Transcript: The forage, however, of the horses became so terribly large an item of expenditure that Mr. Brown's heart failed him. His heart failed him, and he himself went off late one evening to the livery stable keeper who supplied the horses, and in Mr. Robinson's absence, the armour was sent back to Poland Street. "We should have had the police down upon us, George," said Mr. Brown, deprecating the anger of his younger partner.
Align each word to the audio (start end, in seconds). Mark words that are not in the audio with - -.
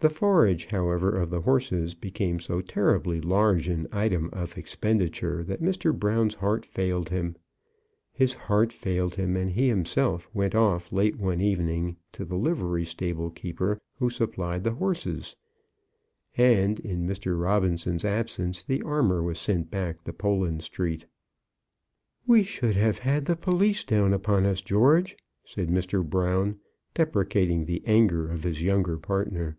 The 0.00 0.10
forage, 0.14 0.66
however, 0.66 1.16
of 1.16 1.30
the 1.30 1.40
horses 1.40 1.96
became 1.96 2.38
so 2.38 2.60
terribly 2.60 3.20
large 3.20 3.66
an 3.66 3.88
item 3.90 4.30
of 4.32 4.56
expenditure 4.56 5.42
that 5.42 5.60
Mr. 5.60 5.92
Brown's 5.92 6.34
heart 6.34 6.64
failed 6.64 7.08
him. 7.08 7.34
His 8.12 8.32
heart 8.34 8.72
failed 8.72 9.16
him, 9.16 9.36
and 9.36 9.50
he 9.50 9.66
himself 9.66 10.30
went 10.32 10.54
off 10.54 10.92
late 10.92 11.16
one 11.18 11.40
evening 11.40 11.96
to 12.12 12.24
the 12.24 12.36
livery 12.36 12.84
stable 12.84 13.30
keeper 13.30 13.80
who 13.98 14.08
supplied 14.08 14.62
the 14.62 14.74
horses, 14.74 15.34
and 16.36 16.78
in 16.78 17.04
Mr. 17.04 17.36
Robinson's 17.42 18.04
absence, 18.04 18.62
the 18.62 18.82
armour 18.82 19.24
was 19.24 19.40
sent 19.40 19.72
back 19.72 20.04
to 20.04 20.12
Poland 20.12 20.62
Street. 20.62 21.06
"We 22.28 22.44
should 22.44 22.76
have 22.76 22.98
had 23.00 23.24
the 23.24 23.34
police 23.34 23.82
down 23.82 24.14
upon 24.14 24.46
us, 24.46 24.62
George," 24.62 25.16
said 25.42 25.66
Mr. 25.68 26.08
Brown, 26.08 26.60
deprecating 26.94 27.64
the 27.64 27.82
anger 27.86 28.30
of 28.30 28.44
his 28.44 28.62
younger 28.62 28.98
partner. 28.98 29.58